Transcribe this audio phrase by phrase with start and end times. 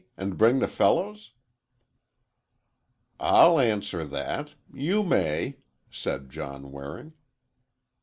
[0.17, 1.33] And bring the fellows?"
[3.19, 5.57] "I'll answer that,—you may,"
[5.91, 7.13] said John Waring.